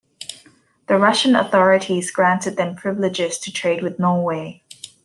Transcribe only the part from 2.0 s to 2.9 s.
granted them